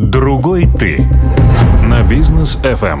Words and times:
Другой 0.00 0.66
ты 0.78 1.06
на 1.84 2.02
бизнес 2.02 2.56
FM. 2.62 3.00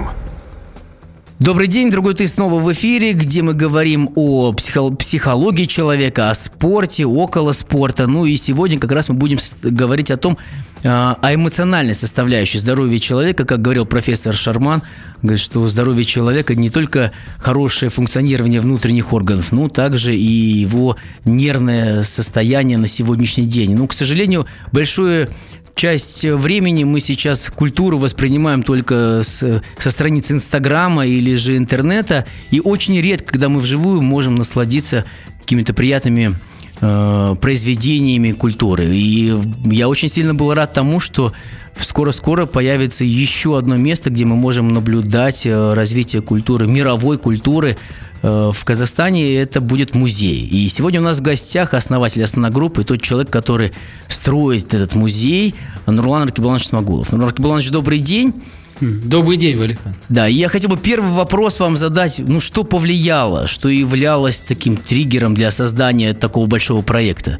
Добрый 1.38 1.66
день, 1.66 1.90
другой 1.90 2.12
ты 2.12 2.26
снова 2.26 2.60
в 2.60 2.70
эфире, 2.74 3.14
где 3.14 3.40
мы 3.40 3.54
говорим 3.54 4.10
о 4.16 4.52
психо- 4.52 4.94
психологии 4.94 5.64
человека, 5.64 6.28
о 6.28 6.34
спорте, 6.34 7.06
около 7.06 7.52
спорта. 7.52 8.06
Ну 8.06 8.26
и 8.26 8.36
сегодня 8.36 8.78
как 8.78 8.92
раз 8.92 9.08
мы 9.08 9.14
будем 9.14 9.38
говорить 9.62 10.10
о 10.10 10.18
том, 10.18 10.36
а, 10.84 11.16
о 11.22 11.34
эмоциональной 11.34 11.94
составляющей 11.94 12.58
здоровья 12.58 12.98
человека, 12.98 13.46
как 13.46 13.62
говорил 13.62 13.86
профессор 13.86 14.34
Шарман, 14.34 14.82
говорит, 15.22 15.40
что 15.40 15.66
здоровье 15.66 16.04
человека 16.04 16.54
не 16.54 16.68
только 16.68 17.12
хорошее 17.38 17.90
функционирование 17.90 18.60
внутренних 18.60 19.14
органов, 19.14 19.52
но 19.52 19.68
также 19.68 20.14
и 20.14 20.22
его 20.22 20.98
нервное 21.24 22.02
состояние 22.02 22.76
на 22.76 22.86
сегодняшний 22.86 23.46
день. 23.46 23.74
Ну, 23.74 23.86
к 23.86 23.94
сожалению, 23.94 24.46
большое 24.72 25.30
часть 25.74 26.24
времени 26.24 26.84
мы 26.84 27.00
сейчас 27.00 27.50
культуру 27.50 27.98
воспринимаем 27.98 28.62
только 28.62 29.20
с, 29.22 29.62
со 29.78 29.90
страниц 29.90 30.30
Инстаграма 30.30 31.06
или 31.06 31.34
же 31.34 31.56
интернета, 31.56 32.26
и 32.50 32.60
очень 32.60 33.00
редко, 33.00 33.32
когда 33.32 33.48
мы 33.48 33.60
вживую 33.60 34.02
можем 34.02 34.34
насладиться 34.34 35.04
какими-то 35.40 35.74
приятными 35.74 36.36
э, 36.80 37.34
произведениями 37.40 38.32
культуры. 38.32 38.94
И 38.94 39.34
я 39.64 39.88
очень 39.88 40.08
сильно 40.08 40.34
был 40.34 40.52
рад 40.54 40.72
тому, 40.72 41.00
что 41.00 41.32
скоро-скоро 41.78 42.46
появится 42.46 43.04
еще 43.04 43.58
одно 43.58 43.76
место, 43.76 44.10
где 44.10 44.24
мы 44.24 44.36
можем 44.36 44.68
наблюдать 44.68 45.46
э, 45.46 45.74
развитие 45.74 46.22
культуры, 46.22 46.66
мировой 46.66 47.18
культуры, 47.18 47.76
Э, 48.22 48.50
в 48.52 48.64
Казахстане 48.64 49.36
это 49.36 49.60
будет 49.60 49.94
музей. 49.94 50.46
И 50.46 50.68
сегодня 50.68 51.00
у 51.00 51.04
нас 51.04 51.18
в 51.18 51.22
гостях 51.22 51.74
основатель 51.74 52.22
основногруппы, 52.22 52.84
тот 52.84 53.00
человек, 53.00 53.30
который 53.30 53.72
строит 54.08 54.74
этот 54.74 54.94
музей, 54.94 55.54
Нурлан 55.86 56.24
Аркибуланович 56.24 56.66
Смогулов. 56.66 57.12
Нурлан 57.12 57.30
Аркибуланович, 57.30 57.70
добрый 57.70 57.98
день. 57.98 58.34
Добрый 58.80 59.36
день, 59.36 59.56
Валихан. 59.56 59.94
Да, 60.08 60.28
и 60.28 60.34
я 60.34 60.48
хотел 60.48 60.70
бы 60.70 60.78
первый 60.78 61.10
вопрос 61.10 61.60
вам 61.60 61.76
задать. 61.76 62.18
Ну, 62.18 62.40
что 62.40 62.64
повлияло, 62.64 63.46
что 63.46 63.68
являлось 63.68 64.40
таким 64.40 64.76
триггером 64.76 65.34
для 65.34 65.50
создания 65.50 66.14
такого 66.14 66.46
большого 66.46 66.82
проекта? 66.82 67.38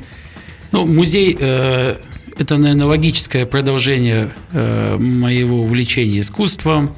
Ну, 0.73 0.87
музей 0.87 1.37
э,– 1.39 1.97
это, 2.39 2.57
наверное, 2.57 2.87
логическое 2.87 3.47
продолжение 3.47 4.31
э, 4.53 4.97
моего 4.99 5.61
увлечения 5.61 6.21
искусством. 6.21 6.95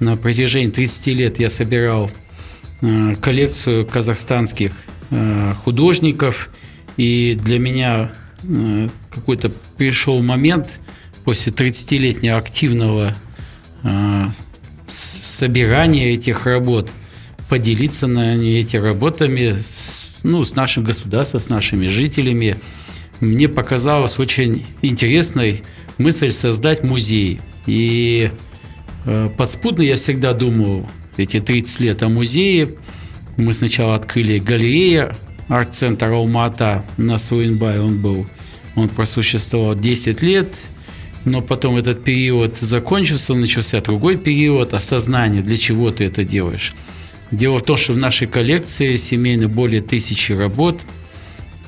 На 0.00 0.16
протяжении 0.16 0.70
30 0.70 1.06
лет 1.08 1.38
я 1.38 1.50
собирал 1.50 2.10
Э, 2.82 3.14
коллекцию 3.20 3.86
казахстанских 3.86 4.72
э, 5.10 5.54
художников. 5.64 6.50
И 6.96 7.38
для 7.40 7.60
меня 7.60 8.12
э, 8.42 8.88
какой-то 9.10 9.52
пришел 9.76 10.20
момент 10.20 10.80
после 11.24 11.52
30-летнего 11.52 12.36
активного 12.36 13.14
собирания 14.86 16.12
этих 16.12 16.46
работ 16.46 16.90
поделиться 17.48 18.06
на 18.06 18.36
эти 18.36 18.76
работами 18.76 19.54
с, 19.74 20.16
ну, 20.22 20.44
с 20.44 20.54
нашим 20.54 20.84
государством, 20.84 21.40
с 21.40 21.48
нашими 21.48 21.88
жителями. 21.88 22.56
Мне 23.20 23.48
показалось 23.48 24.18
очень 24.18 24.64
интересной 24.82 25.62
мысль 25.98 26.30
создать 26.30 26.82
музей. 26.82 27.40
И 27.66 28.30
подспудно 29.36 29.82
я 29.82 29.96
всегда 29.96 30.32
думал, 30.32 30.88
эти 31.16 31.40
30 31.40 31.80
лет 31.80 32.02
о 32.02 32.08
музее. 32.08 32.68
Мы 33.36 33.52
сначала 33.52 33.94
открыли 33.94 34.38
галерею, 34.38 35.14
арт-центр 35.48 36.08
Алмата 36.08 36.84
на 36.96 37.18
Суинбай 37.18 37.80
он 37.80 38.00
был. 38.00 38.26
Он 38.74 38.88
просуществовал 38.88 39.74
10 39.74 40.22
лет, 40.22 40.48
но 41.24 41.40
потом 41.40 41.76
этот 41.76 42.02
период 42.04 42.58
закончился, 42.58 43.34
начался 43.34 43.80
другой 43.80 44.16
период 44.16 44.74
осознания, 44.74 45.40
для 45.40 45.56
чего 45.56 45.90
ты 45.90 46.04
это 46.04 46.24
делаешь. 46.24 46.74
Дело 47.30 47.58
в 47.58 47.62
том, 47.62 47.76
что 47.76 47.92
в 47.92 47.96
нашей 47.96 48.26
коллекции 48.26 48.96
семейно 48.96 49.48
более 49.48 49.80
тысячи 49.80 50.32
работ 50.32 50.84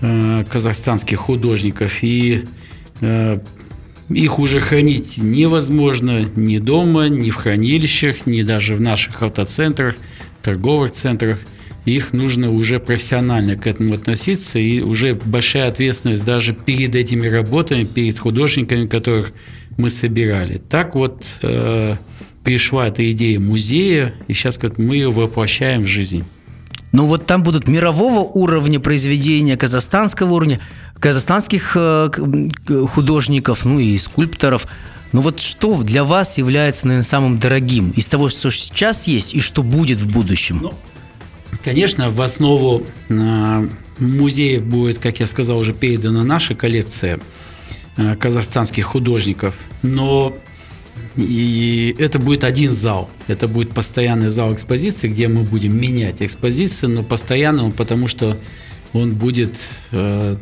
э, 0.01 0.45
казахстанских 0.51 1.19
художников, 1.19 2.03
и 2.03 2.45
э, 3.01 3.41
их 4.11 4.39
уже 4.39 4.61
хранить 4.61 5.17
невозможно 5.17 6.23
ни 6.37 6.59
дома, 6.59 7.09
ни 7.09 7.31
в 7.31 7.37
хранилищах, 7.37 8.27
ни 8.27 8.43
даже 8.43 8.75
в 8.75 8.81
наших 8.81 9.23
автоцентрах, 9.23 9.97
торговых 10.43 10.93
центрах. 10.93 11.39
Их 11.85 12.13
нужно 12.13 12.51
уже 12.51 12.81
профессионально 12.81 13.57
к 13.57 13.67
этому 13.67 13.95
относиться, 13.95 14.59
и 14.59 14.81
уже 14.81 15.15
большая 15.15 15.69
ответственность 15.69 16.25
даже 16.25 16.55
перед 16.55 16.95
этими 16.95 17.27
работами, 17.27 17.85
перед 17.85 18.19
художниками, 18.19 18.87
которых 18.87 19.33
мы 19.77 19.91
собирали. 19.91 20.59
Так 20.59 20.95
вот 20.95 21.27
э, 21.43 21.97
пришла 22.43 22.89
эта 22.89 23.11
идея 23.13 23.39
музея, 23.39 24.15
и 24.29 24.33
сейчас 24.33 24.57
как 24.57 24.79
мы 24.79 24.95
ее 24.95 25.11
воплощаем 25.11 25.83
в 25.83 25.87
жизнь. 25.87 26.25
Ну 26.93 27.07
вот 27.07 27.27
там 27.27 27.43
будут 27.43 27.67
мирового 27.67 28.21
уровня 28.21 28.79
произведения, 28.79 29.57
казахстанского 29.57 30.35
уровня, 30.35 30.61
казахстанских 31.01 31.73
э, 31.75 32.09
художников, 32.87 33.65
ну 33.65 33.81
и 33.81 33.99
скульпторов. 33.99 34.67
Ну 35.13 35.21
вот 35.21 35.41
что 35.41 35.83
для 35.83 36.05
вас 36.05 36.39
является, 36.39 36.87
наверное, 36.87 37.05
самым 37.05 37.39
дорогим 37.39 37.91
из 37.91 38.07
того, 38.07 38.29
что 38.29 38.51
сейчас 38.51 39.07
есть 39.07 39.35
и 39.35 39.41
что 39.41 39.63
будет 39.63 40.01
в 40.01 40.13
будущем? 40.13 40.61
Ну, 40.63 40.73
конечно, 41.65 42.11
в 42.11 42.21
основу 42.21 42.87
э, 43.09 43.69
музея 43.99 44.61
будет, 44.61 44.99
как 44.99 45.21
я 45.21 45.27
сказал, 45.27 45.59
уже 45.59 45.73
передана 45.73 46.23
наша 46.23 46.55
коллекция 46.55 47.19
э, 47.97 48.15
казахстанских 48.17 48.85
художников, 48.85 49.55
но 49.83 50.37
и 51.17 51.95
это 51.99 52.19
будет 52.19 52.45
один 52.45 52.73
зал. 52.73 53.09
Это 53.29 53.49
будет 53.49 53.71
постоянный 53.71 54.31
зал 54.31 54.53
экспозиции, 54.53 55.09
где 55.09 55.29
мы 55.29 55.43
будем 55.43 55.77
менять 55.77 56.21
экспозицию, 56.21 56.91
но 56.91 57.03
постоянно, 57.03 57.71
потому 57.71 58.09
что 58.09 58.37
он 58.93 59.15
будет 59.15 59.55
э, 59.93 60.37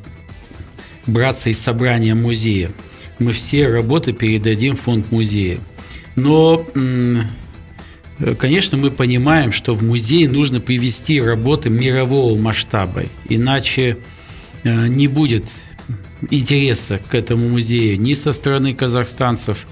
браться 1.06 1.50
из 1.50 1.58
собрания 1.58 2.14
музея. 2.14 2.70
Мы 3.18 3.32
все 3.32 3.68
работы 3.68 4.12
передадим 4.12 4.76
в 4.76 4.80
фонд 4.80 5.12
музея. 5.12 5.58
Но, 6.16 6.66
конечно, 8.38 8.78
мы 8.78 8.90
понимаем, 8.90 9.52
что 9.52 9.74
в 9.74 9.82
музей 9.82 10.26
нужно 10.26 10.60
привести 10.60 11.20
работы 11.20 11.70
мирового 11.70 12.38
масштаба, 12.38 13.04
иначе 13.28 13.98
э, 14.64 14.86
не 14.88 15.08
будет 15.08 15.46
интереса 16.30 17.00
к 17.10 17.14
этому 17.14 17.48
музею 17.48 18.00
ни 18.00 18.14
со 18.14 18.32
стороны 18.32 18.74
казахстанцев, 18.74 19.66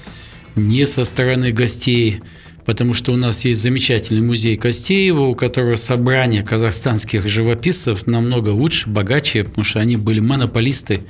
не 0.56 0.86
со 0.86 1.04
стороны 1.04 1.52
гостей, 1.52 2.20
потому 2.64 2.94
что 2.94 3.12
у 3.12 3.16
нас 3.16 3.44
есть 3.44 3.60
замечательный 3.60 4.20
музей 4.20 4.56
Костеева, 4.56 5.22
у 5.22 5.34
которого 5.34 5.76
собрание 5.76 6.42
казахстанских 6.42 7.28
живописцев 7.28 8.06
намного 8.06 8.50
лучше, 8.50 8.88
богаче, 8.88 9.44
потому 9.44 9.64
что 9.64 9.80
они 9.80 9.96
были 9.96 10.20
монополисты 10.20 11.00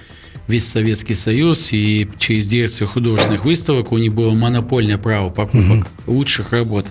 весь 0.46 0.66
Советский 0.66 1.14
Союз, 1.14 1.72
и 1.72 2.08
через 2.18 2.46
дирекцию 2.48 2.88
художественных 2.88 3.44
выставок 3.44 3.92
у 3.92 3.98
них 3.98 4.12
было 4.12 4.34
монопольное 4.34 4.98
право 4.98 5.30
покупок 5.30 5.86
угу. 6.06 6.14
лучших 6.14 6.52
работ 6.52 6.86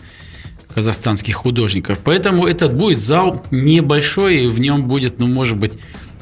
казахстанских 0.79 1.35
художников. 1.35 1.99
Поэтому 2.05 2.47
этот 2.47 2.73
будет 2.73 2.99
зал 2.99 3.43
небольшой, 3.51 4.45
и 4.45 4.47
в 4.47 4.59
нем 4.59 4.87
будет, 4.87 5.19
ну, 5.19 5.27
может 5.27 5.57
быть, 5.57 5.73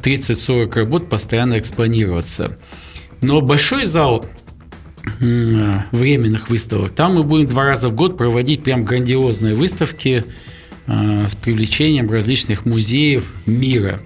30-40 0.01 0.73
работ 0.73 1.09
постоянно 1.09 1.59
экспонироваться. 1.59 2.57
Но 3.21 3.41
большой 3.41 3.85
зал 3.85 4.25
временных 5.19 6.49
выставок. 6.49 6.91
Там 6.93 7.15
мы 7.15 7.23
будем 7.23 7.45
два 7.45 7.65
раза 7.65 7.89
в 7.89 7.93
год 7.93 8.17
проводить 8.17 8.63
прям 8.63 8.83
грандиозные 8.83 9.53
выставки 9.53 10.23
э, 10.87 11.25
с 11.29 11.35
привлечением 11.35 12.09
различных 12.09 12.65
музеев 12.65 13.31
мира. 13.45 13.99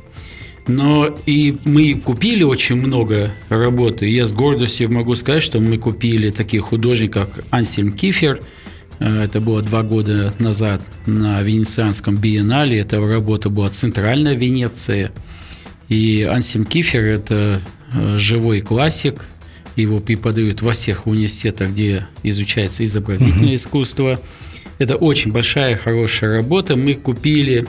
Но 0.67 1.16
и 1.25 1.57
мы 1.63 1.94
купили 1.95 2.44
очень 2.44 2.75
много 2.75 3.31
работы. 3.47 4.06
Я 4.09 4.28
с 4.28 4.34
гордостью 4.34 4.91
могу 4.91 5.16
сказать, 5.16 5.44
что 5.44 5.61
мы 5.61 5.78
купили 5.78 6.29
таких 6.29 6.63
художников, 6.63 7.29
как 7.34 7.46
Ансельм 7.52 7.93
Кифер. 7.93 8.41
Э, 9.02 9.24
это 9.24 9.42
было 9.42 9.62
два 9.62 9.84
года 9.84 10.34
назад 10.40 10.82
на 11.06 11.42
Венецианском 11.42 12.16
биеннале. 12.16 12.80
Эта 12.80 13.06
работа 13.06 13.50
была 13.50 13.70
«Центральная 13.70 14.36
Венеция». 14.36 15.12
И 15.90 16.24
Ансельм 16.24 16.64
Кифер– 16.64 17.03
это 17.03 17.59
э, 17.94 18.16
живой 18.18 18.62
классик– 18.62 19.26
его 19.76 20.00
преподают 20.00 20.62
во 20.62 20.74
всех 20.74 21.08
университетах, 21.08 21.72
где 21.72 22.08
изучается 22.24 22.84
изобразительное 22.84 23.53
uh-huh. 23.53 23.56
искусство. 23.56 24.20
Это 24.80 24.96
очень 24.96 25.32
большая, 25.32 25.78
хорошая 25.78 26.34
работа. 26.34 26.76
Мы 26.76 26.94
купили 26.94 27.68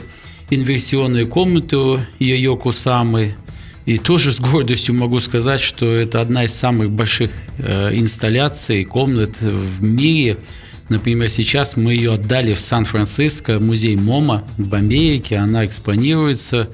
инверсионную 0.49 1.27
комнату 1.27 2.01
ее 2.19 2.57
Кусамы. 2.57 3.35
И 3.85 3.97
тоже 3.97 4.31
с 4.31 4.39
гордостью 4.39 4.95
могу 4.95 5.19
сказать, 5.19 5.59
что 5.59 5.93
это 5.93 6.21
одна 6.21 6.45
из 6.45 6.53
самых 6.53 6.89
больших 6.89 7.31
э, 7.57 7.93
инсталляций, 7.93 8.85
комнат 8.85 9.41
в 9.41 9.83
мире. 9.83 10.37
Например, 10.89 11.29
сейчас 11.29 11.77
мы 11.77 11.93
ее 11.93 12.13
отдали 12.13 12.53
в 12.53 12.59
Сан-Франциско, 12.59 13.59
музей 13.59 13.95
МОМА 13.95 14.43
в 14.57 14.75
Америке. 14.75 15.37
Она 15.37 15.65
экспонируется. 15.65 16.69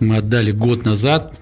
Мы 0.00 0.16
отдали 0.16 0.50
год 0.50 0.84
назад. 0.84 1.34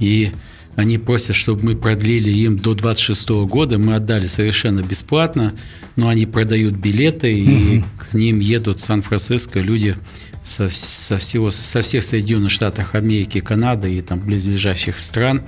И 0.00 0.32
Они 0.76 0.96
просят, 0.96 1.34
чтобы 1.34 1.64
мы 1.64 1.76
продлили 1.76 2.30
им 2.30 2.56
до 2.56 2.74
26 2.74 3.28
года. 3.46 3.78
Мы 3.78 3.96
отдали 3.96 4.26
совершенно 4.26 4.80
бесплатно, 4.80 5.52
но 5.96 6.08
они 6.08 6.24
продают 6.24 6.74
билеты, 6.74 7.32
и 7.32 7.78
угу. 7.78 7.86
к 7.98 8.14
ним 8.14 8.38
едут 8.38 8.78
в 8.78 8.84
Сан-Франциско 8.84 9.58
люди 9.58 9.96
со, 10.44 10.70
со, 10.70 11.18
всего, 11.18 11.50
со 11.50 11.82
всех 11.82 12.04
Соединенных 12.04 12.52
Штатов 12.52 12.94
Америки, 12.94 13.40
Канады 13.40 13.92
и 13.92 14.00
там 14.02 14.20
близлежащих 14.20 15.02
стран 15.02 15.42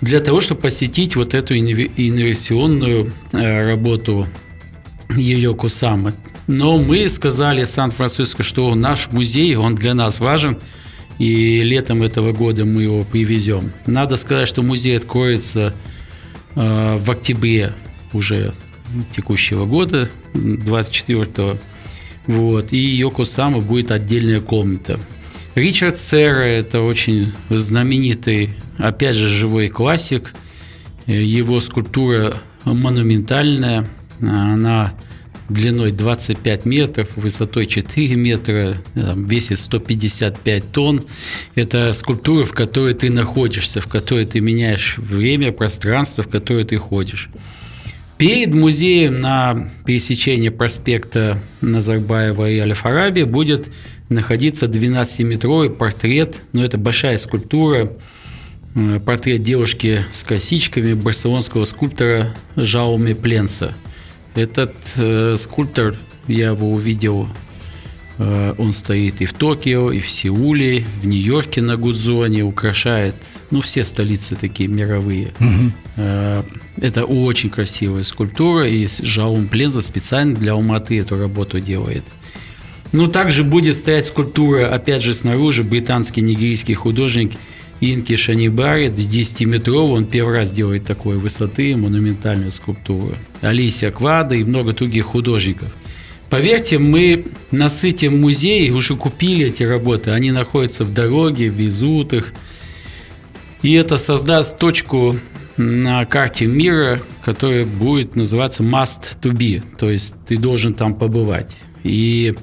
для 0.00 0.20
того, 0.20 0.40
чтобы 0.40 0.62
посетить 0.62 1.16
вот 1.16 1.34
эту 1.34 1.56
инновационную 1.56 3.12
э, 3.32 3.66
работу 3.66 4.26
ее 5.16 5.54
Кусамы. 5.54 6.14
Но 6.46 6.78
мы 6.78 7.08
сказали 7.08 7.64
Сан-Франциско, 7.64 8.42
что 8.42 8.74
наш 8.74 9.12
музей, 9.12 9.54
он 9.56 9.74
для 9.74 9.94
нас 9.94 10.20
важен, 10.20 10.58
и 11.18 11.60
летом 11.62 12.02
этого 12.02 12.32
года 12.32 12.64
мы 12.64 12.82
его 12.82 13.04
привезем. 13.04 13.70
Надо 13.86 14.16
сказать, 14.16 14.48
что 14.48 14.62
музей 14.62 14.96
откроется 14.96 15.74
э, 16.56 16.96
в 16.96 17.10
октябре 17.10 17.72
уже 18.12 18.54
текущего 19.14 19.66
года, 19.66 20.08
24 20.34 21.58
вот, 22.26 22.72
и 22.72 22.78
Йоко-Сама 22.78 23.60
будет 23.60 23.90
отдельная 23.90 24.40
комната. 24.40 25.00
Ричард 25.54 25.98
Серра– 25.98 26.42
это 26.44 26.80
очень 26.80 27.32
знаменитый, 27.48 28.50
опять 28.78 29.16
же, 29.16 29.26
живой 29.26 29.68
классик. 29.68 30.32
Его 31.06 31.60
скульптура 31.60 32.36
монументальная, 32.64 33.88
она 34.22 34.92
длиной 35.48 35.90
25 35.90 36.64
метров, 36.64 37.08
высотой 37.16 37.66
4 37.66 38.14
метра, 38.14 38.76
весит 38.94 39.58
155 39.58 40.72
тонн. 40.72 41.04
Это 41.54 41.92
скульптура, 41.92 42.44
в 42.44 42.52
которой 42.52 42.94
ты 42.94 43.10
находишься, 43.10 43.80
в 43.80 43.86
которой 43.86 44.26
ты 44.26 44.40
меняешь 44.40 44.98
время, 44.98 45.52
пространство, 45.52 46.22
в 46.22 46.28
которое 46.28 46.64
ты 46.64 46.76
ходишь. 46.76 47.28
Перед 48.16 48.54
музеем 48.54 49.22
на 49.22 49.70
пересечении 49.86 50.50
проспекта 50.50 51.38
Назарбаева 51.62 52.50
и 52.50 52.58
Аль-Фараби 52.58 53.22
будет 53.22 53.70
находиться 54.10 54.66
12-метровый 54.66 55.70
портрет, 55.70 56.36
но 56.52 56.60
ну, 56.60 56.66
это 56.66 56.76
большая 56.76 57.16
скульптура, 57.16 57.90
э, 58.74 59.00
портрет 59.00 59.42
девушки 59.42 60.04
с 60.12 60.22
косичками 60.22 60.92
барселонского 60.92 61.64
скульптора 61.64 62.34
Жауме 62.56 63.14
Пленса. 63.14 63.72
Этот 64.34 64.74
э, 64.96 65.36
скульптор, 65.36 65.96
я 66.28 66.48
его 66.50 66.72
увидел, 66.72 67.28
э, 68.18 68.54
он 68.58 68.72
стоит 68.72 69.20
и 69.20 69.26
в 69.26 69.32
Токио, 69.32 69.90
и 69.92 70.00
в 70.00 70.08
Сеуле, 70.08 70.84
в 71.02 71.06
Нью-Йорке 71.06 71.62
на 71.62 71.76
Гудзоне, 71.76 72.42
украшает 72.42 73.14
ну, 73.50 73.60
все 73.60 73.84
столицы 73.84 74.36
такие 74.36 74.68
мировые. 74.68 75.32
Угу. 75.40 76.04
Это 76.80 77.04
очень 77.04 77.50
красивая 77.50 78.04
скульптура, 78.04 78.66
и 78.66 78.86
Жаум 79.02 79.48
Плеза 79.48 79.82
специально 79.82 80.36
для 80.36 80.52
Алматы 80.52 80.98
эту 80.98 81.18
работу 81.18 81.60
делает. 81.60 82.04
Ну, 82.92 83.08
также 83.08 83.44
будет 83.44 83.76
стоять 83.76 84.06
скульптура, 84.06 84.72
опять 84.72 85.02
же, 85.02 85.14
снаружи, 85.14 85.62
британский 85.62 86.22
нигерийский 86.22 86.74
художник 86.74 87.32
Инки 87.80 88.16
Шанибари, 88.16 88.86
10-метровый, 88.88 89.96
он 89.96 90.06
первый 90.06 90.36
раз 90.36 90.52
делает 90.52 90.84
такой 90.84 91.16
высоты, 91.16 91.76
монументальную 91.76 92.50
скульптуру. 92.50 93.14
Алисия 93.40 93.90
Квада 93.90 94.34
и 94.34 94.44
много 94.44 94.72
других 94.72 95.06
художников. 95.06 95.68
Поверьте, 96.28 96.78
мы 96.78 97.24
насытим 97.50 98.20
музей, 98.20 98.70
уже 98.70 98.96
купили 98.96 99.46
эти 99.46 99.62
работы, 99.62 100.10
они 100.10 100.30
находятся 100.30 100.84
в 100.84 100.92
дороге, 100.92 101.48
везут 101.48 102.12
их– 102.12 102.32
и 103.62 103.74
это 103.74 103.98
создаст 103.98 104.58
точку 104.58 105.16
на 105.56 106.04
карте 106.06 106.46
мира, 106.46 107.00
которая 107.22 107.66
будет 107.66 108.16
называться 108.16 108.62
must 108.62 109.18
to 109.20 109.32
be, 109.32 109.62
то 109.78 109.90
есть 109.90 110.14
ты 110.26 110.38
должен 110.38 110.72
там 110.72 110.94
побывать. 110.94 111.54
И 111.84 112.34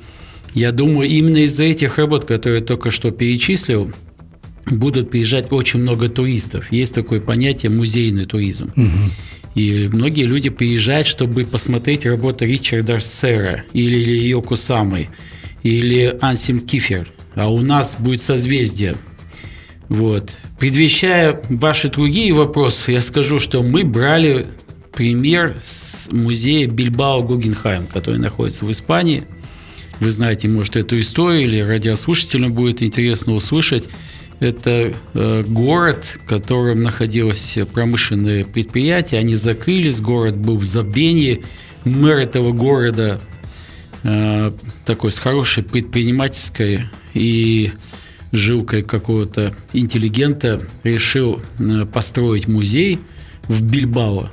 я 0.54 0.72
думаю, 0.72 1.10
именно 1.10 1.38
из-за 1.38 1.64
этих 1.64 1.98
работ, 1.98 2.26
которые 2.26 2.60
я 2.60 2.66
только 2.66 2.92
что 2.92 3.10
перечислил, 3.10 3.92
будут 4.70 5.12
приезжать 5.12 5.52
очень 5.52 5.80
много 5.80 6.08
туристов. 6.10 6.72
Есть 6.72 6.94
такое 6.96 7.20
понятие 7.20 7.72
музейный 7.72 8.26
туризм. 8.26 8.72
Угу. 8.76 8.88
И 9.56 9.90
многие 9.92 10.24
люди 10.24 10.50
приезжают, 10.50 11.08
чтобы 11.08 11.44
посмотреть 11.46 12.06
работы 12.06 12.46
Ричарда 12.46 13.02
Сера 13.02 13.64
или 13.74 13.98
Ильё 13.98 14.42
Кусамы 14.42 15.10
или 15.64 16.16
Ансим 16.22 16.62
Кифер. 16.62 17.08
А 17.36 17.52
у 17.52 17.60
нас 17.62 17.98
будет 18.00 18.22
созвездие. 18.22 18.96
Вот. 19.90 20.34
Предвещая 20.60 21.42
ваши 21.50 21.90
другие 21.90 22.34
вопросы, 22.34 22.92
я 22.92 23.02
скажу, 23.02 23.40
что 23.40 23.64
мы 23.64 23.84
брали 23.84 24.48
пример 24.94 25.58
с 25.64 26.10
музея 26.12 26.68
Бильбао 26.68 27.22
Гугенхайм, 27.22 27.86
который 27.88 28.20
находится 28.20 28.66
в 28.66 28.72
Испании. 28.72 29.24
Вы 30.00 30.12
знаете, 30.12 30.48
может, 30.48 30.76
эту 30.76 31.00
историю 31.00 31.44
или 31.44 31.60
радиослушателям 31.60 32.54
будет 32.54 32.82
интересно 32.82 33.34
услышать. 33.34 33.90
Это 34.40 34.94
э, 35.14 35.44
город, 35.48 36.18
в 36.22 36.28
котором 36.28 36.84
находилось 36.84 37.58
промышленное 37.74 38.46
предприятие. 38.46 39.20
Они 39.20 39.36
закрылись, 39.36 40.00
город 40.00 40.38
был 40.38 40.58
в 40.58 40.64
забвении. 40.64 41.44
Мэр 41.86 42.18
этого 42.18 42.52
города 42.52 43.20
э, 44.04 44.52
такой 44.86 45.12
с 45.12 45.18
хорошей 45.18 45.64
предпринимательской 45.64 46.82
и 47.16 47.72
жилкой 48.32 48.84
какого-то 48.84 49.56
интеллигента 49.74 50.62
решил 50.84 51.42
э, 51.58 51.86
построить 51.86 52.48
музей 52.48 53.00
в 53.48 53.64
Бильбао. 53.64 54.30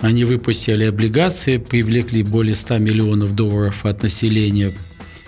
Они 0.00 0.24
выпустили 0.24 0.84
облигации, 0.84 1.58
привлекли 1.58 2.22
более 2.22 2.54
100 2.54 2.78
миллионов 2.78 3.34
долларов 3.34 3.84
от 3.84 4.02
населения 4.02 4.72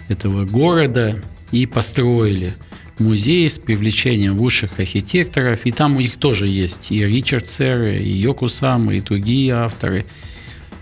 этого 0.08 0.46
города 0.46 1.22
и 1.52 1.66
построили 1.66 2.54
музей 2.98 3.48
с 3.48 3.58
привлечением 3.58 4.38
лучших 4.38 4.78
архитекторов. 4.78 5.60
И 5.64 5.72
там 5.72 5.96
у 5.96 6.00
них 6.00 6.16
тоже 6.16 6.48
есть 6.48 6.90
и 6.90 7.04
Ричард 7.04 7.46
Сер, 7.46 7.84
и 7.84 8.08
Йокусама, 8.08 8.94
и 8.94 9.00
другие 9.00 9.52
авторы. 9.52 10.04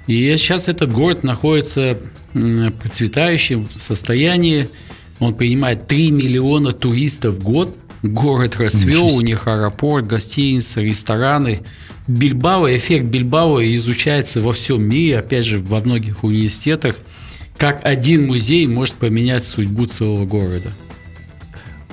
И 0.07 0.37
сейчас 0.37 0.69
этот 0.69 0.93
город 0.93 1.23
находится 1.23 1.99
в 2.33 2.71
процветающем 2.73 3.67
состоянии. 3.75 4.69
Он 5.21 5.35
принимает 5.35 5.87
3 5.87 6.11
миллиона 6.11 6.73
туристов 6.73 7.37
в 7.37 7.43
год. 7.43 7.75
Город 8.03 8.57
расцвел, 8.57 9.07
у 9.07 9.21
них 9.23 9.49
аэропорт, 9.49 10.07
гостиницы, 10.07 10.83
рестораны. 10.83 11.61
Бильбао, 12.07 12.69
эффект 12.77 13.07
Бильбао 13.07 13.63
изучается 13.63 14.43
во 14.43 14.53
всем 14.53 14.83
мире, 14.85 15.19
опять 15.19 15.47
же, 15.47 15.59
во 15.59 15.81
многих 15.81 16.23
университетах, 16.23 16.97
как 17.57 17.81
один 17.83 18.27
музей 18.27 18.67
может 18.67 18.95
поменять 18.95 19.43
судьбу 19.43 19.87
целого 19.87 20.27
города. 20.27 20.71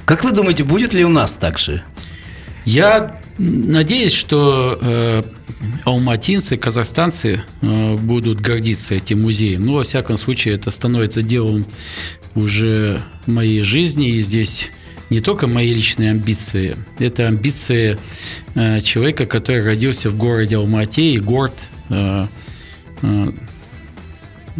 Как 0.06 0.24
вы 0.24 0.32
думаете, 0.32 0.64
будет 0.64 0.94
ли 0.94 1.06
у 1.06 1.10
нас 1.10 1.34
так 1.34 1.58
же? 1.58 1.84
Я 2.66 3.20
надеюсь, 3.38 4.14
что 4.14 4.78
э, 4.80 5.24
алматинцы, 5.84 6.58
казахстанцы 6.58 7.44
э, 7.62 7.96
будут 7.98 8.40
гордиться 8.40 8.96
этим 8.96 9.22
музеем. 9.22 9.66
Ну, 9.66 9.74
во 9.74 9.84
всяком 9.84 10.18
случае, 10.18 10.56
это 10.56 10.72
становится 10.72 11.22
делом 11.22 11.66
уже 12.36 13.02
моей 13.26 13.62
жизни, 13.62 14.16
и 14.16 14.22
здесь 14.22 14.70
не 15.10 15.20
только 15.20 15.48
мои 15.48 15.74
личные 15.74 16.12
амбиции, 16.12 16.78
это 16.98 17.28
амбиции 17.28 17.98
э, 18.56 18.80
человека, 18.82 19.26
который 19.26 19.64
родился 19.64 20.10
в 20.10 20.18
городе 20.18 20.56
Алмате 20.56 21.14
и 21.14 21.20
горд 21.20 21.54
э, 21.90 22.26
э, 23.02 23.32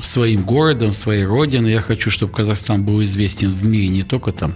своим 0.02 0.44
городом, 0.44 0.92
своей 0.92 1.24
родиной. 1.24 1.72
Я 1.72 1.82
хочу, 1.82 2.10
чтобы 2.10 2.34
Казахстан 2.34 2.84
был 2.84 3.04
известен 3.04 3.52
в 3.52 3.66
мире 3.66 3.88
не 3.88 4.04
только 4.04 4.34
там 4.34 4.56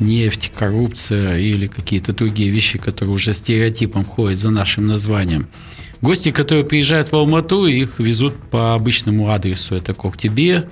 нефть, 0.00 0.52
коррупция 0.54 1.38
или 1.38 1.66
какие-то 1.66 2.12
другие 2.12 2.50
вещи, 2.50 2.78
которые 2.78 3.14
уже 3.14 3.32
стереотипом 3.32 4.04
ходят 4.04 4.38
за 4.38 4.50
нашим 4.50 4.86
названием. 4.86 5.48
Гости, 6.00 6.32
которые 6.32 6.64
приезжают 6.64 7.12
в 7.12 7.14
Алмату, 7.14 7.66
их 7.66 7.98
везут 7.98 8.34
по 8.34 8.74
обычному 8.74 9.30
адресу. 9.30 9.76
Это 9.76 9.94
Коктебе, 9.94 10.68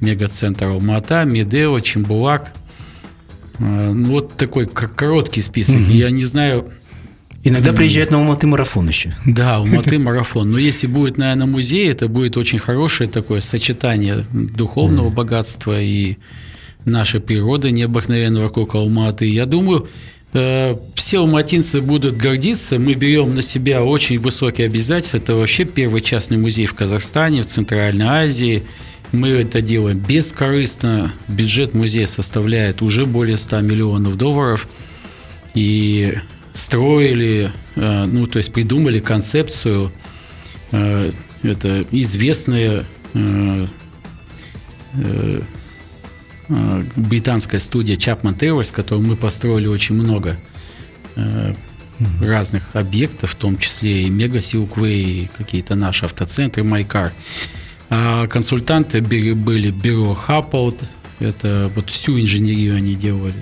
мегацентр 0.00 0.66
Алмата, 0.66 1.24
Медео, 1.24 1.80
Чембулак. 1.80 2.52
А, 3.58 3.92
ну, 3.92 4.10
вот 4.10 4.36
такой 4.36 4.66
как 4.66 4.94
короткий 4.94 5.42
список. 5.42 5.80
Угу. 5.80 5.90
Я 5.90 6.10
не 6.10 6.24
знаю... 6.24 6.70
Иногда 7.44 7.72
приезжают 7.72 8.10
на 8.10 8.18
Алматы 8.18 8.46
марафон 8.46 8.88
еще. 8.88 9.12
Да, 9.24 9.56
Алматы 9.56 9.98
марафон. 9.98 10.52
Но 10.52 10.58
если 10.58 10.86
будет, 10.86 11.18
наверное, 11.18 11.46
музей, 11.46 11.90
это 11.90 12.08
будет 12.08 12.36
очень 12.36 12.58
хорошее 12.58 13.08
такое 13.10 13.40
сочетание 13.40 14.26
духовного 14.32 15.10
богатства 15.10 15.80
и 15.80 16.18
нашей 16.84 17.20
природы 17.20 17.70
необыкновенного 17.70 18.44
вокруг 18.44 18.74
Алматы. 18.74 19.26
Я 19.26 19.46
думаю, 19.46 19.88
э, 20.32 20.76
все 20.94 21.18
алматинцы 21.18 21.80
будут 21.80 22.16
гордиться. 22.16 22.78
Мы 22.78 22.94
берем 22.94 23.34
на 23.34 23.42
себя 23.42 23.84
очень 23.84 24.18
высокие 24.18 24.66
обязательства. 24.66 25.18
Это 25.18 25.34
вообще 25.34 25.64
первый 25.64 26.00
частный 26.00 26.38
музей 26.38 26.66
в 26.66 26.74
Казахстане, 26.74 27.42
в 27.42 27.46
Центральной 27.46 28.06
Азии– 28.06 28.62
мы 29.12 29.28
это 29.28 29.62
делаем 29.62 29.98
бескорыстно. 29.98 31.12
Бюджет 31.28 31.74
музея 31.74 32.06
составляет 32.06 32.82
уже 32.82 33.06
более 33.06 33.36
100 33.36 33.60
миллионов 33.60 34.16
долларов. 34.16 34.68
И 35.54 36.18
строили, 36.52 37.50
э, 37.76 38.04
ну, 38.04 38.26
то 38.26 38.38
есть 38.38 38.52
придумали 38.52 39.00
концепцию. 39.00 39.90
Э, 40.72 41.10
это 41.42 41.84
известная 41.90 42.84
э, 43.14 43.66
британская 46.48 47.60
студия 47.60 47.96
Chapman 47.96 48.38
Towers, 48.38 48.72
которую 48.72 49.06
мы 49.06 49.16
построили 49.16 49.66
очень 49.66 49.94
много 49.94 50.36
разных 52.20 52.62
объектов, 52.74 53.32
в 53.32 53.34
том 53.34 53.58
числе 53.58 54.04
и 54.04 54.10
Мега 54.10 54.40
Силквей, 54.40 55.28
какие-то 55.36 55.74
наши 55.74 56.04
автоцентры, 56.04 56.62
Майкар. 56.62 57.12
А 57.90 58.26
консультанты 58.28 59.00
были 59.00 59.70
бюро 59.70 60.14
Хаппелд, 60.14 60.80
это 61.20 61.70
вот 61.74 61.90
всю 61.90 62.20
инженерию 62.20 62.76
они 62.76 62.94
делали 62.94 63.34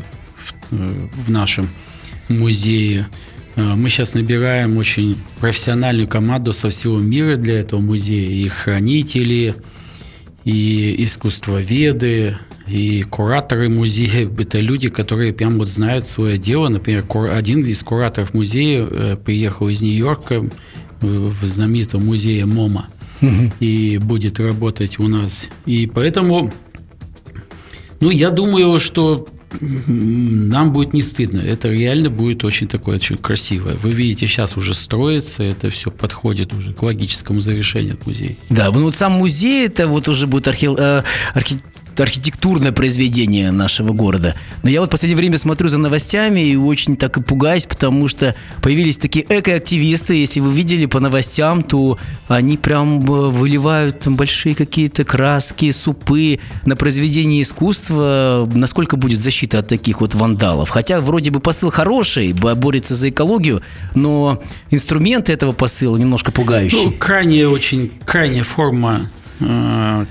в 0.70 1.30
нашем 1.30 1.68
музее. 2.28 3.08
Мы 3.56 3.88
сейчас 3.88 4.14
набираем 4.14 4.76
очень 4.76 5.18
профессиональную 5.40 6.08
команду 6.08 6.52
со 6.52 6.70
всего 6.70 6.98
мира 6.98 7.36
для 7.36 7.60
этого 7.60 7.80
музея. 7.80 8.30
И 8.30 8.48
хранители, 8.48 9.54
и 10.44 10.94
искусствоведы, 11.04 12.38
и 12.66 13.02
кураторы 13.02 13.68
музея. 13.68 14.28
Это 14.38 14.60
люди, 14.60 14.88
которые 14.88 15.32
прям 15.32 15.58
вот 15.58 15.68
знают 15.68 16.08
свое 16.08 16.38
дело. 16.38 16.68
Например, 16.68 17.04
один 17.32 17.64
из 17.64 17.82
кураторов 17.82 18.34
музея 18.34 18.86
э, 18.88 19.16
приехал 19.22 19.68
из 19.68 19.82
Нью-Йорка 19.82 20.48
в 21.00 21.46
знаменитом 21.46 22.04
музее 22.04 22.46
МОМА. 22.46 22.86
Угу. 23.22 23.52
И 23.60 23.98
будет 23.98 24.40
работать 24.40 24.98
у 24.98 25.08
нас. 25.08 25.48
И 25.64 25.86
поэтому, 25.86 26.52
ну, 28.00 28.10
я 28.10 28.30
думаю, 28.30 28.78
что 28.78 29.26
нам 29.60 30.72
будет 30.72 30.92
не 30.92 31.02
стыдно. 31.02 31.40
Это 31.40 31.68
реально 31.68 32.10
будет 32.10 32.44
очень 32.44 32.68
такое 32.68 32.96
очень 32.96 33.16
красивое. 33.16 33.74
Вы 33.82 33.92
видите, 33.92 34.26
сейчас 34.26 34.56
уже 34.56 34.74
строится, 34.74 35.42
это 35.42 35.70
все 35.70 35.90
подходит 35.90 36.52
уже 36.52 36.74
к 36.74 36.82
логическому 36.82 37.40
завершению 37.40 37.98
музея. 38.04 38.36
Да, 38.50 38.70
ну 38.70 38.82
вот 38.82 38.96
сам 38.96 39.12
музей, 39.12 39.66
это 39.66 39.86
вот 39.86 40.08
уже 40.08 40.26
будет 40.26 40.48
архи... 40.48 40.68
Э, 40.76 41.02
архи 41.32 41.56
архитектурное 42.00 42.72
произведение 42.72 43.50
нашего 43.50 43.92
города. 43.92 44.34
Но 44.62 44.70
я 44.70 44.80
вот 44.80 44.88
в 44.88 44.90
последнее 44.90 45.16
время 45.16 45.38
смотрю 45.38 45.68
за 45.68 45.78
новостями 45.78 46.40
и 46.40 46.56
очень 46.56 46.96
так 46.96 47.16
и 47.16 47.22
пугаюсь, 47.22 47.66
потому 47.66 48.08
что 48.08 48.34
появились 48.62 48.96
такие 48.96 49.24
экоактивисты. 49.28 50.14
Если 50.14 50.40
вы 50.40 50.52
видели 50.52 50.86
по 50.86 51.00
новостям, 51.00 51.62
то 51.62 51.98
они 52.28 52.56
прям 52.56 53.00
э, 53.00 53.28
выливают 53.28 54.00
там 54.00 54.16
большие 54.16 54.54
какие-то 54.54 55.04
краски, 55.04 55.70
супы 55.70 56.40
на 56.64 56.76
произведение 56.76 57.42
искусства. 57.42 58.48
Насколько 58.52 58.96
будет 58.96 59.20
защита 59.20 59.60
от 59.60 59.68
таких 59.68 60.00
вот 60.00 60.14
вандалов? 60.14 60.70
Хотя 60.70 61.00
вроде 61.00 61.30
бы 61.30 61.40
посыл 61.40 61.70
хороший, 61.70 62.32
борется 62.32 62.94
за 62.94 63.10
экологию, 63.10 63.62
но 63.94 64.42
инструменты 64.70 65.32
этого 65.32 65.52
посыла 65.52 65.96
немножко 65.96 66.32
пугающие. 66.32 66.86
Ну, 66.86 66.92
крайне 66.92 67.48
очень 67.48 67.92
крайняя 68.04 68.44
форма 68.44 69.10
э, 69.40 70.06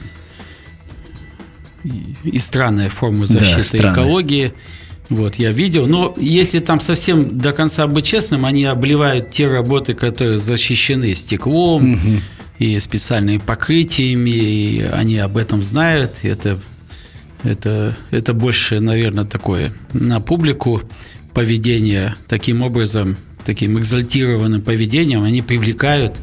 и 2.24 2.38
странная 2.40 2.90
форма 2.90 3.26
защиты 3.26 3.82
да, 3.82 3.94
экологии. 3.94 4.54
Вот, 5.10 5.36
я 5.36 5.52
видел. 5.52 5.86
Но 5.86 6.14
если 6.18 6.60
там 6.60 6.80
совсем 6.80 7.38
до 7.38 7.54
конца 7.54 7.86
быть 7.88 8.06
честным, 8.06 8.46
они 8.46 8.66
обливают 8.66 9.30
те 9.30 9.48
работы, 9.48 9.94
которые 9.94 10.40
защищены 10.40 11.14
стеклом 11.14 11.94
угу. 11.94 12.22
и 12.58 12.80
специальными 12.80 13.38
покрытиями, 13.38 14.30
и 14.30 14.82
они 14.82 15.18
об 15.20 15.38
этом 15.38 15.62
знают. 15.62 16.14
Это, 16.24 16.60
это, 17.44 17.96
это 18.10 18.34
больше, 18.34 18.80
наверное, 18.80 19.26
такое 19.26 19.72
на 19.94 20.20
публику 20.20 20.82
поведение 21.34 22.16
таким 22.28 22.62
образом, 22.62 23.16
таким 23.46 23.78
экзальтированным 23.78 24.62
поведением, 24.62 25.24
они 25.24 25.42
привлекают 25.42 26.16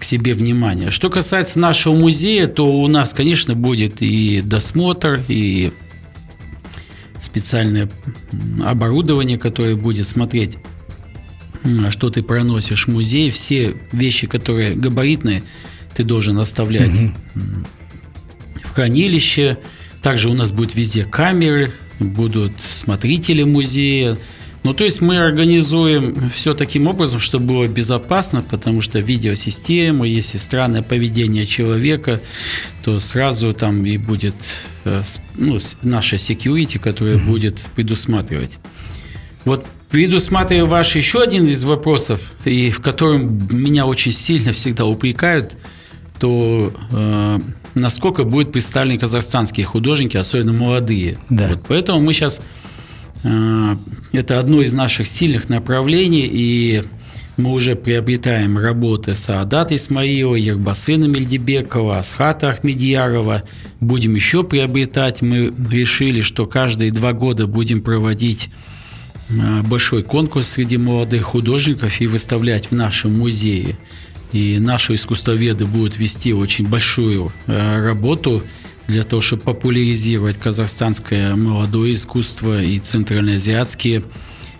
к 0.00 0.04
себе 0.04 0.32
внимание. 0.32 0.90
Что 0.90 1.10
касается 1.10 1.58
нашего 1.60 1.94
музея, 1.94 2.46
то 2.46 2.64
у 2.64 2.88
нас, 2.88 3.12
конечно, 3.12 3.54
будет 3.54 4.00
и 4.00 4.40
досмотр, 4.40 5.20
и 5.28 5.72
специальное 7.20 7.90
оборудование, 8.64 9.36
которое 9.36 9.76
будет 9.76 10.08
смотреть, 10.08 10.56
что 11.90 12.08
ты 12.08 12.22
проносишь 12.22 12.86
в 12.86 12.88
музей. 12.88 13.28
Все 13.28 13.74
вещи, 13.92 14.26
которые 14.26 14.74
габаритные, 14.74 15.42
ты 15.94 16.02
должен 16.02 16.38
оставлять 16.38 16.94
угу. 16.94 17.12
в 18.64 18.74
хранилище. 18.74 19.58
Также 20.00 20.30
у 20.30 20.34
нас 20.34 20.50
будет 20.50 20.74
везде 20.74 21.04
камеры, 21.04 21.72
будут 21.98 22.52
смотрители 22.58 23.42
музея, 23.42 24.16
ну, 24.62 24.74
то 24.74 24.84
есть 24.84 25.00
мы 25.00 25.16
организуем 25.18 26.30
все 26.34 26.54
таким 26.54 26.86
образом, 26.86 27.18
чтобы 27.18 27.46
было 27.46 27.66
безопасно, 27.66 28.42
потому 28.42 28.82
что 28.82 28.98
видеосистема, 28.98 30.06
если 30.06 30.36
странное 30.36 30.82
поведение 30.82 31.46
человека, 31.46 32.20
то 32.84 33.00
сразу 33.00 33.54
там 33.54 33.86
и 33.86 33.96
будет 33.96 34.34
э, 34.84 35.02
ну, 35.34 35.58
наша 35.82 36.16
security, 36.16 36.78
которая 36.78 37.16
mm-hmm. 37.16 37.26
будет 37.26 37.60
предусматривать. 37.74 38.58
Вот 39.46 39.64
предусматривая 39.88 40.66
ваш 40.66 40.94
еще 40.94 41.22
один 41.22 41.46
из 41.46 41.64
вопросов, 41.64 42.20
и 42.44 42.70
в 42.70 42.80
котором 42.80 43.38
меня 43.50 43.86
очень 43.86 44.12
сильно 44.12 44.52
всегда 44.52 44.84
упрекают, 44.84 45.56
то 46.18 46.70
э, 46.92 47.38
насколько 47.74 48.24
будут 48.24 48.52
представлены 48.52 48.98
казахстанские 48.98 49.64
художники, 49.64 50.18
особенно 50.18 50.52
молодые. 50.52 51.18
Да. 51.30 51.48
Вот 51.48 51.60
поэтому 51.66 52.00
мы 52.00 52.12
сейчас 52.12 52.42
это 53.22 54.38
одно 54.38 54.62
из 54.62 54.74
наших 54.74 55.06
сильных 55.06 55.48
направлений, 55.48 56.28
и 56.30 56.82
мы 57.36 57.52
уже 57.52 57.74
приобретаем 57.74 58.58
работы 58.58 59.14
Саадат 59.14 59.72
Исмаила, 59.72 60.34
Ербасына 60.34 61.06
Мельдебекова, 61.06 61.98
Асхата 61.98 62.50
Ахмедьярова. 62.50 63.44
Будем 63.80 64.14
еще 64.14 64.44
приобретать. 64.44 65.22
Мы 65.22 65.52
решили, 65.70 66.20
что 66.20 66.46
каждые 66.46 66.92
два 66.92 67.12
года 67.14 67.46
будем 67.46 67.80
проводить 67.80 68.50
э, 69.30 69.62
большой 69.62 70.02
конкурс 70.02 70.48
среди 70.48 70.76
молодых 70.76 71.22
художников 71.22 72.00
и 72.00 72.06
выставлять 72.06 72.70
в 72.70 72.72
нашем 72.72 73.18
музее. 73.18 73.76
И 74.32 74.58
наши 74.58 74.94
искусствоведы 74.94 75.64
будут 75.64 75.98
вести 75.98 76.34
очень 76.34 76.66
большую 76.66 77.32
э, 77.46 77.84
работу– 77.86 78.42
для 78.90 79.04
того, 79.04 79.22
чтобы 79.22 79.42
популяризировать 79.42 80.38
казахстанское 80.38 81.34
молодое 81.36 81.94
искусство 81.94 82.60
и 82.62 82.78
центральноазиатские. 82.78 84.02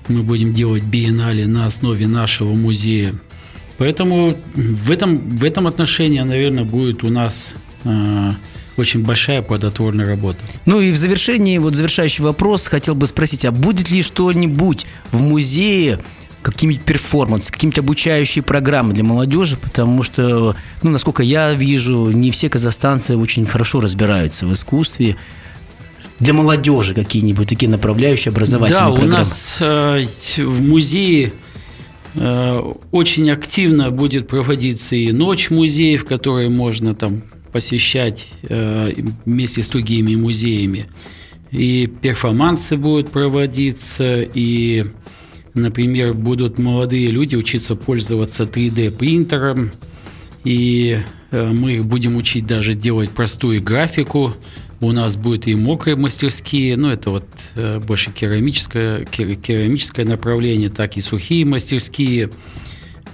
Мы 0.08 0.22
будем 0.22 0.54
делать 0.54 0.82
биеннале 0.82 1.46
на 1.46 1.66
основе 1.66 2.06
нашего 2.06 2.54
музея. 2.54 3.12
Поэтому 3.78 4.36
в 4.54 4.90
этом, 4.90 5.18
в 5.28 5.44
этом 5.44 5.66
отношении, 5.66 6.20
наверное, 6.20 6.64
будет 6.64 7.02
у 7.04 7.08
нас 7.08 7.54
э, 7.84 8.32
очень 8.76 9.02
большая 9.04 9.42
плодотворная 9.42 10.06
работа. 10.06 10.38
Ну 10.66 10.80
и 10.80 10.90
в 10.90 10.96
завершении, 10.96 11.58
вот 11.58 11.76
завершающий 11.76 12.24
вопрос, 12.24 12.66
хотел 12.66 12.94
бы 12.94 13.06
спросить, 13.06 13.44
а 13.44 13.52
будет 13.52 13.90
ли 13.90 14.02
что-нибудь 14.02 14.86
в 15.12 15.22
музее, 15.22 16.00
какие-нибудь 16.42 16.84
перформансы, 16.84 17.52
какие-нибудь 17.52 17.78
обучающие 17.78 18.42
программы 18.42 18.92
для 18.92 19.04
молодежи, 19.04 19.56
потому 19.56 20.02
что, 20.02 20.56
ну, 20.82 20.90
насколько 20.90 21.22
я 21.22 21.52
вижу, 21.52 22.10
не 22.10 22.30
все 22.30 22.48
казахстанцы 22.48 23.16
очень 23.16 23.46
хорошо 23.46 23.80
разбираются 23.80 24.46
в 24.46 24.52
искусстве. 24.52 25.16
Для 26.18 26.34
молодежи 26.34 26.94
какие-нибудь 26.94 27.48
такие 27.48 27.70
направляющие 27.70 28.30
образовательные 28.30 28.90
да, 28.90 28.94
программы? 28.94 29.10
Да, 29.10 29.16
у 29.16 29.18
нас 29.18 29.56
э, 29.60 30.04
в 30.38 30.68
музее 30.68 31.32
э, 32.14 32.74
очень 32.90 33.30
активно 33.30 33.90
будет 33.90 34.28
проводиться 34.28 34.96
и 34.96 35.12
ночь 35.12 35.50
музеев, 35.50 36.04
которые 36.04 36.50
можно 36.50 36.94
там 36.94 37.22
посещать 37.52 38.28
э, 38.42 38.92
вместе 39.24 39.62
с 39.62 39.68
другими 39.70 40.14
музеями. 40.14 40.86
И 41.50 41.90
перформансы 42.00 42.76
будут 42.76 43.10
проводиться, 43.10 44.22
и 44.22 44.84
Например, 45.54 46.14
будут 46.14 46.58
молодые 46.58 47.08
люди 47.08 47.36
учиться 47.36 47.74
пользоваться 47.74 48.44
3D 48.44 48.90
принтером, 48.92 49.72
и 50.44 51.00
э, 51.30 51.50
мы 51.50 51.74
их 51.74 51.86
будем 51.86 52.16
учить 52.16 52.46
даже 52.46 52.74
делать 52.74 53.10
простую 53.10 53.62
графику. 53.62 54.32
У 54.80 54.92
нас 54.92 55.16
будет 55.16 55.46
и 55.46 55.54
мокрые 55.54 55.96
мастерские, 55.96 56.76
ну 56.76 56.88
это 56.88 57.10
вот 57.10 57.26
э, 57.56 57.80
больше 57.80 58.10
керамическое, 58.12 59.04
керамическое 59.04 60.06
направление, 60.06 60.70
так 60.70 60.96
и 60.96 61.00
сухие 61.00 61.44
мастерские. 61.44 62.30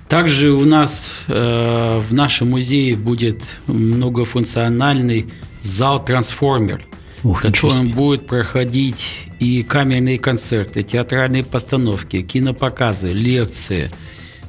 Также 0.09 0.53
у 0.53 0.65
нас 0.65 1.25
э, 1.27 2.03
в 2.09 2.15
нашем 2.15 2.51
музее 2.51 2.97
будет 2.97 3.43
многофункциональный 3.67 5.27
зал-трансформер– 5.63 6.87
в 7.35 7.41
котором 7.41 7.89
будет 7.89 8.27
проходить 8.27 9.26
и 9.39 9.63
камерные 9.63 10.19
концерты, 10.19 10.83
театральные 10.83 11.45
постановки, 11.45 12.23
кинопоказы, 12.23 13.13
лекции. 13.13 13.91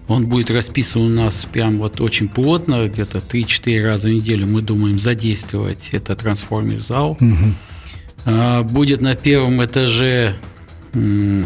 Он 0.08 0.27
будет 0.27 0.50
расписан 0.50 1.01
у 1.01 1.10
нас 1.10 1.46
прям 1.46 1.79
вот 1.79 2.00
очень 2.00 2.29
плотно, 2.29 2.88
где-то 2.88 3.17
3-4 3.17 3.84
раза 3.84 4.08
в 4.08 4.13
неделю 4.13 4.48
мы 4.48 4.62
думаем 4.62 5.00
задействовать 5.00 5.89
этот 5.91 6.20
трансформер-зал. 6.20 7.17
Угу. 7.20 8.63
Будет 8.72 9.01
на 9.01 9.15
первом 9.15 9.63
этаже 9.63 10.36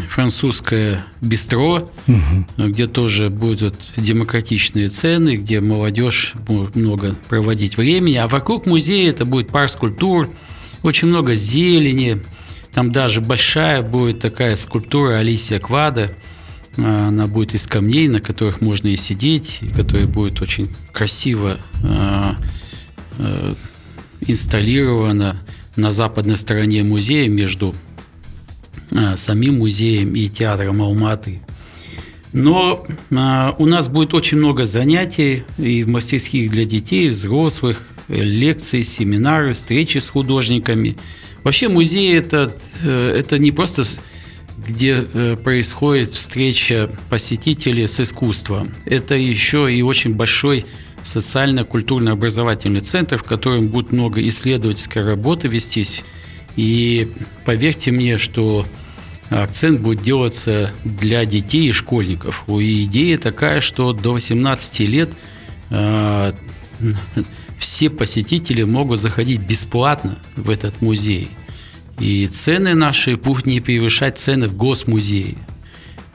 французское 0.08 1.04
бистро, 1.20 1.90
угу. 2.06 2.68
где 2.68 2.86
тоже 2.86 3.28
будут 3.28 3.76
демократичные 3.96 4.88
цены, 4.88 5.36
где 5.36 5.60
молодежь 5.60 6.34
будет 6.46 6.76
много 6.76 7.16
проводить 7.28 7.76
времени. 7.76 8.14
А 8.14 8.28
вокруг 8.28 8.66
музея 8.66 9.10
это 9.10 9.24
будет 9.24 9.48
парк 9.48 9.70
скульптур, 9.70 10.30
очень 10.82 11.08
много 11.08 11.34
зелени. 11.34 12.22
Там 12.72 12.90
даже 12.90 13.20
большая 13.20 13.82
будет 13.82 14.20
такая 14.20 14.56
скульптура 14.56 15.18
Алисия 15.18 15.58
Квада. 15.58 16.12
Она 16.76 17.26
будет 17.26 17.54
из 17.54 17.66
камней, 17.66 18.08
на 18.08 18.20
которых 18.20 18.62
можно 18.62 18.88
и 18.88 18.96
сидеть, 18.96 19.58
и 19.60 19.68
которая 19.68 20.06
будет 20.06 20.40
очень 20.40 20.70
красиво 20.90 21.58
э, 21.84 22.32
э, 23.18 23.54
инсталлирована 24.22 25.36
на 25.76 25.92
западной 25.92 26.36
стороне 26.36 26.82
музея 26.82 27.28
между 27.28 27.74
самим 29.16 29.58
музеем 29.58 30.14
и 30.14 30.28
театром 30.28 30.82
Алматы. 30.82 31.40
Но 32.32 32.86
э, 33.10 33.52
у 33.58 33.66
нас 33.66 33.88
будет 33.88 34.14
очень 34.14 34.38
много 34.38 34.64
занятий 34.64 35.44
и 35.58 35.84
в 35.84 35.88
мастерских 35.88 36.50
для 36.50 36.64
детей, 36.64 37.08
взрослых, 37.08 37.82
лекции, 38.08 38.82
семинары, 38.82 39.52
встречи 39.52 39.98
с 39.98 40.08
художниками. 40.08 40.96
Вообще 41.44 41.68
музей 41.68 42.16
это, 42.16 42.54
э, 42.84 43.16
это 43.18 43.38
не 43.38 43.52
просто 43.52 43.84
где 44.56 45.04
э, 45.12 45.36
происходит 45.36 46.14
встреча 46.14 46.90
посетителей 47.10 47.86
с 47.86 47.98
искусством. 48.00 48.72
Это 48.84 49.14
еще 49.14 49.72
и 49.72 49.82
очень 49.82 50.14
большой 50.14 50.66
социально-культурно-образовательный 51.02 52.80
центр, 52.80 53.18
в 53.18 53.24
котором 53.24 53.68
будет 53.68 53.90
много 53.92 54.26
исследовательской 54.28 55.04
работы 55.04 55.48
вестись. 55.48 56.04
И 56.54 57.10
поверьте 57.44 57.90
мне, 57.90 58.18
что 58.18 58.66
акцент 59.30 59.80
будет 59.80 60.02
делаться 60.02 60.72
для 60.84 61.24
детей 61.24 61.68
и 61.68 61.72
школьников. 61.72 62.44
И 62.48 62.84
идея 62.84 63.18
такая, 63.18 63.60
что 63.60 63.92
до 63.92 64.12
18 64.12 64.80
лет 64.80 65.10
э, 65.70 66.32
все 67.62 67.90
посетители 67.90 68.64
могут 68.64 68.98
заходить 68.98 69.40
бесплатно 69.40 70.18
в 70.34 70.50
этот 70.50 70.82
музей. 70.82 71.30
И 72.00 72.26
цены 72.26 72.74
наши 72.74 73.14
будут 73.14 73.46
не 73.46 73.60
превышать 73.60 74.18
цены 74.18 74.48
в 74.48 74.56
госмузее. 74.56 75.36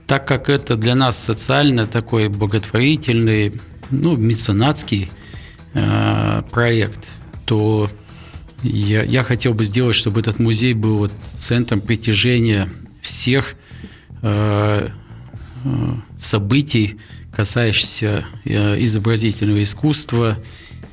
Так 0.07 0.27
как 0.27 0.49
это 0.49 0.75
для 0.75 0.93
нас 0.93 1.17
социально 1.17 1.87
такой 1.87 2.27
благотворительный, 2.27 3.53
ну, 3.91 4.17
меценатский 4.17 5.09
э, 5.73 6.43
проект, 6.51 6.99
то 7.45 7.89
я, 8.63 9.03
я 9.03 9.23
хотел 9.23 9.53
бы 9.53 9.63
сделать, 9.63 9.95
чтобы 9.95 10.19
этот 10.19 10.39
музей 10.39 10.73
был 10.73 10.97
вот 10.97 11.13
центром 11.39 11.79
притяжения 11.79 12.67
всех 13.01 13.55
э, 14.21 14.89
э 15.63 15.93
событий, 16.17 16.97
касающихся 17.31 18.25
э, 18.43 18.83
изобразительного 18.83 19.63
искусства, 19.63 20.37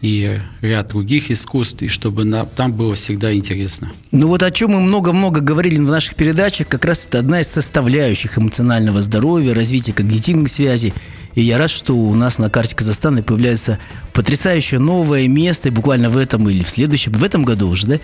и 0.05 0.39
ряд 0.61 0.89
других 0.89 1.31
искусств, 1.31 1.81
и 1.81 1.89
чтобы 1.89 2.25
на, 2.25 2.45
там 2.45 2.75
было 2.75 2.95
всегда 2.95 3.35
интересно. 3.35 3.91
Ну 4.13 4.29
вот 4.29 4.43
о 4.43 4.51
чем 4.51 4.73
мы 4.73 4.81
много-много 4.81 5.41
говорили 5.41 5.79
в 5.79 5.89
наших 5.89 6.15
передачах, 6.15 6.69
как 6.69 6.85
раз 6.85 7.07
это 7.07 7.21
одна 7.21 7.41
из 7.41 7.49
составляющих 7.49 8.39
эмоционального 8.39 9.01
здоровья, 9.01 9.55
развития 9.55 9.95
когнитивных 9.95 10.51
связей. 10.51 10.93
И 11.35 11.41
я 11.41 11.57
рад, 11.57 11.71
что 11.71 11.97
у 11.97 12.15
нас 12.15 12.39
на 12.39 12.51
карте 12.51 12.77
Казахстана 12.77 13.23
появляется 13.23 13.79
потрясающее 14.13 14.79
новое 14.79 15.27
место, 15.27 15.69
и 15.69 15.73
буквально 15.73 16.11
в 16.11 16.19
этом 16.19 16.51
или 16.51 16.63
в 16.63 16.69
следующем, 16.69 17.13
в 17.13 17.25
этом 17.25 17.43
году 17.45 17.69
уже, 17.69 17.87
да? 17.87 17.99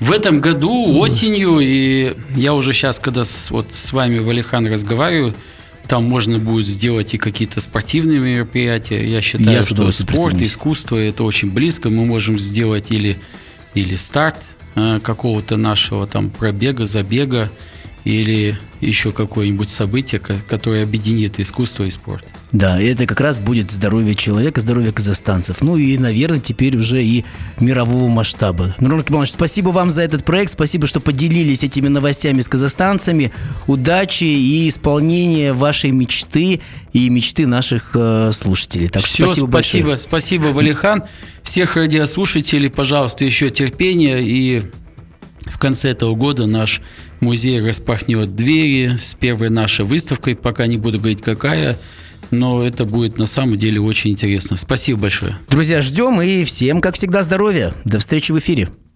В 0.00 0.12
этом 0.12 0.40
году 0.40 0.98
осенью, 0.98 1.60
и 1.60 2.12
я 2.36 2.52
уже 2.52 2.74
сейчас, 2.74 2.98
когда 3.00 3.24
с, 3.24 3.50
вот 3.50 3.68
с 3.70 3.92
вами, 3.92 4.18
Валихан, 4.18 4.66
разговариваю, 4.66 5.34
там 5.88 6.04
можно 6.04 6.38
будет 6.38 6.68
сделать 6.68 7.14
и 7.14 7.18
какие-то 7.18 7.60
спортивные 7.60 8.20
мероприятия. 8.20 9.08
Я 9.08 9.22
считаю, 9.22 9.56
Я 9.56 9.62
что 9.62 9.90
спорт, 9.90 10.34
искусство 10.34 10.96
это 10.96 11.24
очень 11.24 11.50
близко. 11.50 11.88
Мы 11.88 12.04
можем 12.04 12.38
сделать 12.38 12.90
или, 12.90 13.16
или 13.72 13.96
старт 13.96 14.38
э, 14.74 15.00
какого-то 15.02 15.56
нашего 15.56 16.06
там 16.06 16.28
пробега, 16.28 16.84
забега, 16.84 17.50
или 18.08 18.58
еще 18.80 19.12
какое-нибудь 19.12 19.68
событие, 19.68 20.18
которое 20.18 20.82
объединит 20.82 21.38
искусство 21.40 21.84
и 21.84 21.90
спорт. 21.90 22.26
Да, 22.52 22.80
и 22.80 22.86
это 22.86 23.06
как 23.06 23.20
раз 23.20 23.38
будет 23.38 23.70
здоровье 23.70 24.14
человека, 24.14 24.62
здоровье 24.62 24.92
казахстанцев. 24.92 25.60
Ну 25.60 25.76
и, 25.76 25.98
наверное, 25.98 26.40
теперь 26.40 26.74
уже 26.78 27.04
и 27.04 27.26
мирового 27.60 28.08
масштаба. 28.08 28.74
Нурлан 28.80 29.04
Кимович, 29.04 29.32
спасибо 29.32 29.68
вам 29.68 29.90
за 29.90 30.02
этот 30.02 30.24
проект, 30.24 30.52
спасибо, 30.52 30.86
что 30.86 31.00
поделились 31.00 31.62
этими 31.62 31.88
новостями 31.88 32.40
с 32.40 32.48
казахстанцами. 32.48 33.30
Удачи 33.66 34.24
и 34.24 34.70
исполнения 34.70 35.52
вашей 35.52 35.90
мечты 35.90 36.62
и 36.94 37.10
мечты 37.10 37.46
наших 37.46 37.90
э, 37.92 38.30
слушателей. 38.32 38.88
Так 38.88 39.02
Все, 39.02 39.26
спасибо, 39.26 39.50
спасибо, 39.50 39.88
большое. 39.88 39.98
спасибо, 39.98 40.44
Валихан. 40.46 41.04
Всех 41.42 41.76
радиослушателей, 41.76 42.70
пожалуйста, 42.70 43.26
еще 43.26 43.50
терпения 43.50 44.22
и 44.22 44.62
в 45.44 45.58
конце 45.58 45.90
этого 45.90 46.14
года 46.14 46.46
наш 46.46 46.80
музей 47.20 47.60
распахнет 47.60 48.34
двери 48.34 48.96
с 48.96 49.14
первой 49.14 49.50
нашей 49.50 49.84
выставкой, 49.84 50.36
пока 50.36 50.66
не 50.66 50.76
буду 50.76 50.98
говорить 50.98 51.22
какая, 51.22 51.78
но 52.30 52.62
это 52.62 52.84
будет 52.84 53.18
на 53.18 53.26
самом 53.26 53.58
деле 53.58 53.80
очень 53.80 54.10
интересно. 54.10 54.56
Спасибо 54.56 55.00
большое. 55.00 55.38
Друзья, 55.48 55.82
ждем 55.82 56.20
и 56.20 56.44
всем, 56.44 56.80
как 56.80 56.94
всегда, 56.94 57.22
здоровья. 57.22 57.72
До 57.84 57.98
встречи 57.98 58.32
в 58.32 58.38
эфире. 58.38 58.68